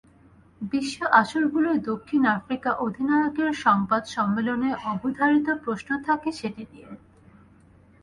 বিশ্ব 0.61 0.99
আসরগুলোয় 1.13 1.79
দক্ষিণ 1.89 2.21
আফ্রিকা 2.37 2.71
অধিনায়কের 2.85 3.51
সংবাদ 3.65 4.03
সম্মেলনে 4.15 4.69
অবধারিত 4.91 5.47
প্রশ্ন 5.63 5.89
থাকে 6.07 6.29
সেটি 6.31 6.63
নিয়ে। 6.71 6.91